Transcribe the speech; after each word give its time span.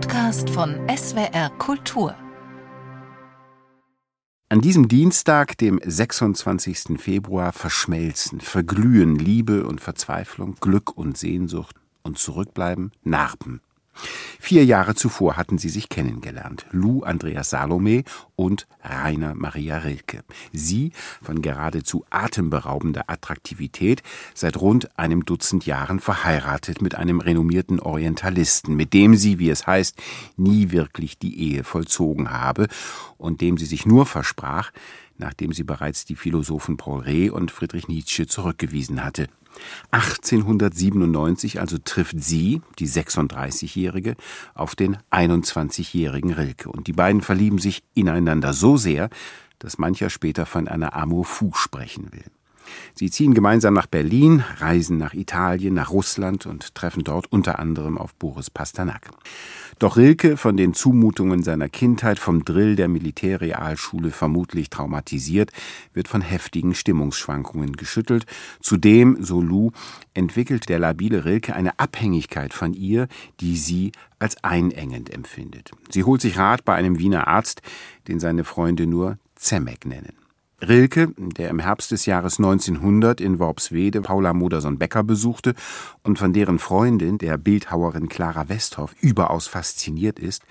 Podcast 0.00 0.48
von 0.50 0.76
SWR 0.88 1.50
Kultur. 1.58 2.14
An 4.48 4.60
diesem 4.60 4.86
Dienstag, 4.86 5.58
dem 5.58 5.80
26. 5.84 7.00
Februar, 7.00 7.52
verschmelzen, 7.52 8.40
verglühen 8.40 9.16
Liebe 9.16 9.66
und 9.66 9.80
Verzweiflung, 9.80 10.54
Glück 10.60 10.96
und 10.96 11.18
Sehnsucht 11.18 11.74
und 12.04 12.16
Zurückbleiben 12.16 12.92
Narben. 13.02 13.60
Vier 14.40 14.64
Jahre 14.64 14.94
zuvor 14.94 15.36
hatten 15.36 15.58
sie 15.58 15.68
sich 15.68 15.88
kennengelernt. 15.88 16.66
Lou 16.70 17.02
Andreas 17.02 17.50
Salome 17.50 18.04
und 18.36 18.68
Rainer 18.82 19.34
Maria 19.34 19.78
Rilke. 19.78 20.22
Sie, 20.52 20.92
von 21.20 21.42
geradezu 21.42 22.04
atemberaubender 22.08 23.10
Attraktivität, 23.10 24.02
seit 24.34 24.60
rund 24.60 24.96
einem 24.96 25.24
Dutzend 25.24 25.66
Jahren 25.66 25.98
verheiratet 25.98 26.80
mit 26.80 26.94
einem 26.94 27.20
renommierten 27.20 27.80
Orientalisten, 27.80 28.76
mit 28.76 28.94
dem 28.94 29.16
sie, 29.16 29.40
wie 29.40 29.50
es 29.50 29.66
heißt, 29.66 30.00
nie 30.36 30.70
wirklich 30.70 31.18
die 31.18 31.52
Ehe 31.52 31.64
vollzogen 31.64 32.30
habe 32.30 32.68
und 33.16 33.40
dem 33.40 33.58
sie 33.58 33.66
sich 33.66 33.86
nur 33.86 34.06
versprach, 34.06 34.70
nachdem 35.18 35.52
sie 35.52 35.64
bereits 35.64 36.04
die 36.04 36.16
Philosophen 36.16 36.76
Paul 36.76 37.00
Reh 37.00 37.30
und 37.30 37.50
Friedrich 37.50 37.88
Nietzsche 37.88 38.26
zurückgewiesen 38.26 39.04
hatte. 39.04 39.28
1897 39.90 41.60
also 41.60 41.78
trifft 41.78 42.22
sie, 42.22 42.62
die 42.78 42.88
36-Jährige, 42.88 44.16
auf 44.54 44.76
den 44.76 44.98
21-jährigen 45.10 46.32
Rilke. 46.32 46.68
Und 46.70 46.86
die 46.86 46.92
beiden 46.92 47.22
verlieben 47.22 47.58
sich 47.58 47.82
ineinander 47.94 48.52
so 48.52 48.76
sehr, 48.76 49.10
dass 49.58 49.78
mancher 49.78 50.10
später 50.10 50.46
von 50.46 50.68
einer 50.68 50.94
Amour 50.94 51.24
fou 51.24 51.52
sprechen 51.54 52.12
will. 52.12 52.24
Sie 52.94 53.10
ziehen 53.10 53.34
gemeinsam 53.34 53.74
nach 53.74 53.86
Berlin, 53.86 54.44
reisen 54.58 54.98
nach 54.98 55.14
Italien, 55.14 55.74
nach 55.74 55.90
Russland 55.90 56.46
und 56.46 56.74
treffen 56.74 57.04
dort 57.04 57.30
unter 57.30 57.58
anderem 57.58 57.98
auf 57.98 58.14
Boris 58.14 58.50
Pasternak. 58.50 59.10
Doch 59.78 59.96
Rilke, 59.96 60.36
von 60.36 60.56
den 60.56 60.74
Zumutungen 60.74 61.44
seiner 61.44 61.68
Kindheit, 61.68 62.18
vom 62.18 62.44
Drill 62.44 62.74
der 62.74 62.88
Militärrealschule 62.88 64.10
vermutlich 64.10 64.70
traumatisiert, 64.70 65.52
wird 65.94 66.08
von 66.08 66.20
heftigen 66.20 66.74
Stimmungsschwankungen 66.74 67.76
geschüttelt. 67.76 68.26
Zudem, 68.60 69.22
so 69.22 69.40
Lou, 69.40 69.70
entwickelt 70.14 70.68
der 70.68 70.80
labile 70.80 71.24
Rilke 71.24 71.54
eine 71.54 71.78
Abhängigkeit 71.78 72.52
von 72.52 72.74
ihr, 72.74 73.06
die 73.40 73.56
sie 73.56 73.92
als 74.18 74.42
einengend 74.42 75.12
empfindet. 75.12 75.70
Sie 75.90 76.02
holt 76.02 76.20
sich 76.20 76.38
Rat 76.38 76.64
bei 76.64 76.74
einem 76.74 76.98
Wiener 76.98 77.28
Arzt, 77.28 77.62
den 78.08 78.18
seine 78.18 78.42
Freunde 78.42 78.86
nur 78.86 79.18
Zemek 79.36 79.86
nennen. 79.86 80.27
Rilke, 80.60 81.12
der 81.16 81.50
im 81.50 81.60
Herbst 81.60 81.92
des 81.92 82.04
Jahres 82.06 82.38
1900 82.38 83.20
in 83.20 83.38
Worpswede 83.38 84.00
Paula 84.00 84.32
Modersohn-Becker 84.32 85.04
besuchte 85.04 85.54
und 86.02 86.18
von 86.18 86.32
deren 86.32 86.58
Freundin, 86.58 87.18
der 87.18 87.38
Bildhauerin 87.38 88.08
Clara 88.08 88.48
Westhoff, 88.48 88.94
überaus 89.00 89.46
fasziniert 89.46 90.18
ist, 90.18 90.42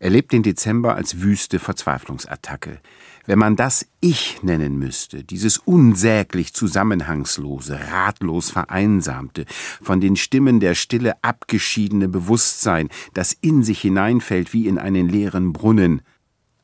erlebt 0.00 0.32
den 0.32 0.42
Dezember 0.42 0.96
als 0.96 1.20
wüste 1.20 1.60
Verzweiflungsattacke. 1.60 2.80
Wenn 3.26 3.38
man 3.38 3.54
das 3.54 3.86
Ich 4.00 4.42
nennen 4.42 4.76
müsste, 4.76 5.22
dieses 5.22 5.58
unsäglich 5.58 6.52
zusammenhangslose, 6.52 7.78
ratlos 7.92 8.50
vereinsamte, 8.50 9.46
von 9.80 10.00
den 10.00 10.16
Stimmen 10.16 10.58
der 10.58 10.74
Stille 10.74 11.14
abgeschiedene 11.22 12.08
Bewusstsein, 12.08 12.88
das 13.14 13.32
in 13.32 13.62
sich 13.62 13.80
hineinfällt 13.80 14.52
wie 14.52 14.66
in 14.66 14.78
einen 14.78 15.08
leeren 15.08 15.52
Brunnen, 15.52 16.02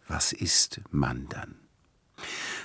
was 0.09 0.33
ist 0.33 0.81
man 0.91 1.29
dann? 1.29 1.55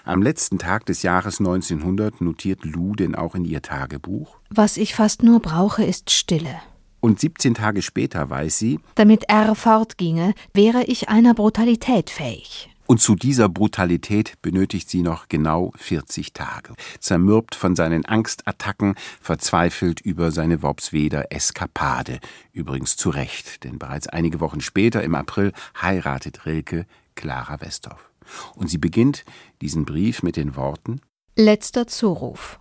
Am 0.07 0.21
letzten 0.21 0.59
Tag 0.59 0.85
des 0.85 1.01
Jahres 1.01 1.39
1900 1.39 2.21
notiert 2.21 2.63
Lou 2.63 2.95
denn 2.95 3.15
auch 3.15 3.33
in 3.33 3.43
ihr 3.43 3.63
Tagebuch. 3.63 4.37
Was 4.51 4.77
ich 4.77 4.93
fast 4.93 5.23
nur 5.23 5.39
brauche, 5.39 5.83
ist 5.83 6.11
Stille. 6.11 6.61
Und 6.99 7.19
17 7.19 7.55
Tage 7.55 7.81
später 7.81 8.29
weiß 8.29 8.59
sie, 8.59 8.79
damit 8.93 9.23
er 9.27 9.55
fortginge, 9.55 10.35
wäre 10.53 10.83
ich 10.83 11.09
einer 11.09 11.33
Brutalität 11.33 12.11
fähig. 12.11 12.69
Und 12.85 13.01
zu 13.01 13.15
dieser 13.15 13.49
Brutalität 13.49 14.39
benötigt 14.43 14.91
sie 14.91 15.01
noch 15.01 15.27
genau 15.27 15.71
40 15.75 16.33
Tage. 16.33 16.75
Zermürbt 16.99 17.55
von 17.55 17.75
seinen 17.75 18.05
Angstattacken, 18.05 18.93
verzweifelt 19.19 20.01
über 20.01 20.29
seine 20.31 20.61
Worpsweder 20.61 21.31
Eskapade. 21.31 22.19
Übrigens 22.53 22.95
zu 22.95 23.09
Recht, 23.09 23.63
denn 23.63 23.79
bereits 23.79 24.07
einige 24.07 24.39
Wochen 24.39 24.61
später, 24.61 25.01
im 25.01 25.15
April, 25.15 25.51
heiratet 25.81 26.45
Rilke 26.45 26.85
Clara 27.15 27.59
Westhoff. 27.59 28.11
Und 28.55 28.69
sie 28.69 28.77
beginnt 28.77 29.25
diesen 29.61 29.85
Brief 29.85 30.23
mit 30.23 30.35
den 30.37 30.55
Worten 30.55 31.01
Letzter 31.35 31.85
Zuruf. 31.87 32.59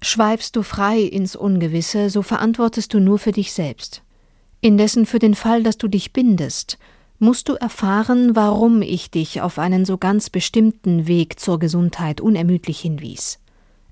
Schweifst 0.00 0.54
du 0.54 0.62
frei 0.62 1.00
ins 1.00 1.34
Ungewisse, 1.34 2.10
so 2.10 2.22
verantwortest 2.22 2.94
du 2.94 3.00
nur 3.00 3.18
für 3.18 3.32
dich 3.32 3.52
selbst. 3.52 4.02
Indessen 4.60 5.06
für 5.06 5.18
den 5.18 5.34
Fall, 5.34 5.62
dass 5.62 5.78
du 5.78 5.88
dich 5.88 6.12
bindest, 6.12 6.78
musst 7.18 7.48
du 7.48 7.54
erfahren, 7.54 8.36
warum 8.36 8.82
ich 8.82 9.10
dich 9.10 9.40
auf 9.40 9.58
einen 9.58 9.84
so 9.84 9.98
ganz 9.98 10.30
bestimmten 10.30 11.06
Weg 11.06 11.40
zur 11.40 11.58
Gesundheit 11.58 12.20
unermüdlich 12.20 12.80
hinwies. 12.80 13.38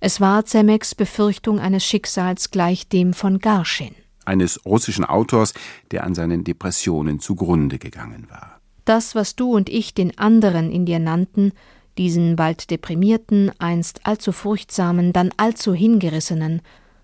Es 0.01 0.21
war 0.21 0.45
Zemeks 0.45 0.95
Befürchtung 0.95 1.59
eines 1.59 1.85
Schicksals 1.85 2.51
gleich 2.51 2.89
dem 2.89 3.15
von 3.15 3.39
Garschin. 3.39 3.95
Eines 4.27 4.65
russischen 4.65 5.05
Autors, 5.05 5.55
der 5.91 6.05
an 6.05 6.15
seinen 6.15 6.45
Depressionen 6.45 7.21
zugrunde 7.21 7.79
gegangen 7.79 8.27
war. 8.29 8.54
Das, 8.85 9.15
was 9.15 9.37
du 9.37 9.53
und 9.55 9.69
ich 9.69 9.95
den 9.95 10.19
anderen 10.19 10.71
in 10.71 10.85
dir 10.87 10.99
nannten, 10.99 11.53
diesen 11.97 12.37
bald 12.37 12.71
deprimierten, 12.71 13.53
einst 13.59 14.07
allzu 14.07 14.33
furchtsamen, 14.33 15.13
dann 15.13 15.31
allzu 15.37 15.75
hingerissenen, 15.75 16.61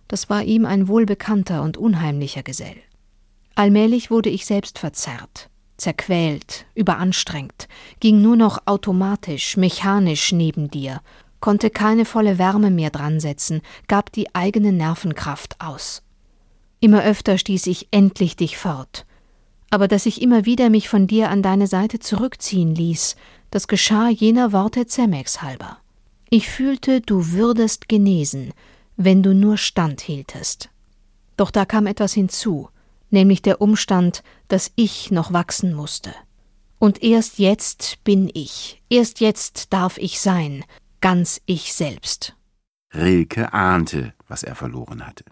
das 0.08 0.28
war 0.28 0.42
ihm 0.42 0.66
ein 0.66 0.88
wohlbekannter 0.88 1.62
und 1.62 1.76
unheimlicher 1.76 2.42
Gesell. 2.42 2.76
Allmählich 3.54 4.10
wurde 4.10 4.28
ich 4.30 4.46
selbst 4.46 4.78
verzerrt, 4.78 5.48
zerquält, 5.76 6.66
überanstrengt, 6.74 7.68
ging 8.00 8.20
nur 8.20 8.36
noch 8.36 8.66
automatisch, 8.66 9.56
mechanisch 9.56 10.32
neben 10.32 10.70
dir, 10.70 11.00
konnte 11.41 11.70
keine 11.70 12.04
volle 12.04 12.38
Wärme 12.38 12.70
mehr 12.70 12.91
dransetzen, 12.91 13.62
gab 13.86 14.12
die 14.12 14.34
eigene 14.34 14.72
Nervenkraft 14.72 15.56
aus. 15.60 16.02
Immer 16.80 17.04
öfter 17.04 17.38
stieß 17.38 17.66
ich 17.68 17.88
endlich 17.91 18.36
dich 18.36 18.58
fort, 18.58 19.06
aber 19.70 19.88
dass 19.88 20.06
ich 20.06 20.20
immer 20.20 20.44
wieder 20.44 20.69
mich 20.69 20.88
von 20.88 21.06
dir 21.06 21.31
an 21.31 21.42
deine 21.42 21.66
Seite 21.66 22.00
zurückziehen 22.00 22.75
ließ, 22.75 23.16
das 23.50 23.69
geschah 23.69 24.08
jener 24.08 24.53
Worte 24.53 24.86
Zemeks 24.86 25.42
halber. 25.42 25.78
Ich 26.28 26.48
fühlte, 26.48 27.00
du 27.00 27.32
würdest 27.32 27.88
genesen, 27.88 28.53
wenn 28.97 29.22
du 29.22 29.34
nur 29.34 29.56
standhieltest. 29.56 30.70
Doch 31.36 31.50
da 31.50 31.64
kam 31.64 31.86
etwas 31.86 32.12
hinzu, 32.12 32.69
nämlich 33.10 33.42
der 33.42 33.60
Umstand, 33.60 34.22
dass 34.48 34.72
ich 34.76 35.10
noch 35.10 35.32
wachsen 35.32 35.75
musste. 35.75 36.12
Und 36.78 37.03
erst 37.03 37.38
jetzt 37.38 38.03
bin 38.04 38.30
ich, 38.32 38.82
erst 38.88 39.20
jetzt 39.20 39.72
darf 39.72 39.98
ich 39.98 40.20
sein, 40.20 40.64
ganz 41.00 41.41
ich 41.47 41.75
selbst. 41.75 42.36
Rilke 42.94 43.53
ahnte, 43.53 44.14
was 44.28 44.42
er 44.42 44.54
verloren 44.54 45.06
hatte. 45.06 45.25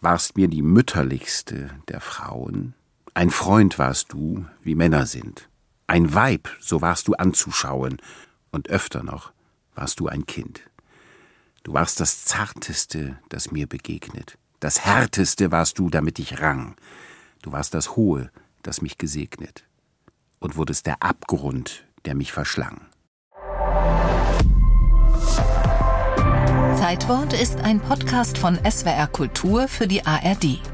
Warst 0.00 0.36
mir 0.36 0.48
die 0.48 0.62
mütterlichste 0.62 1.70
der 1.88 2.00
Frauen, 2.00 2.74
ein 3.16 3.30
Freund 3.30 3.78
warst 3.78 4.12
du, 4.12 4.44
wie 4.64 4.74
Männer 4.74 5.06
sind. 5.06 5.48
Ein 5.86 6.14
Weib, 6.14 6.48
so 6.60 6.82
warst 6.82 7.06
du 7.06 7.14
anzuschauen. 7.14 7.98
Und 8.50 8.68
öfter 8.68 9.04
noch 9.04 9.32
warst 9.76 10.00
du 10.00 10.08
ein 10.08 10.26
Kind. 10.26 10.62
Du 11.62 11.72
warst 11.72 12.00
das 12.00 12.24
Zarteste, 12.24 13.16
das 13.28 13.52
mir 13.52 13.68
begegnet. 13.68 14.36
Das 14.58 14.84
Härteste 14.84 15.52
warst 15.52 15.78
du, 15.78 15.90
damit 15.90 16.18
ich 16.18 16.40
rang. 16.40 16.74
Du 17.42 17.52
warst 17.52 17.74
das 17.74 17.94
Hohe, 17.94 18.32
das 18.62 18.82
mich 18.82 18.98
gesegnet. 18.98 19.64
Und 20.40 20.56
wurdest 20.56 20.86
der 20.86 21.00
Abgrund, 21.00 21.84
der 22.06 22.16
mich 22.16 22.32
verschlang. 22.32 22.80
Zeitwort 26.76 27.32
ist 27.32 27.60
ein 27.60 27.78
Podcast 27.80 28.38
von 28.38 28.58
SWR 28.68 29.06
Kultur 29.06 29.68
für 29.68 29.86
die 29.86 30.04
ARD. 30.04 30.73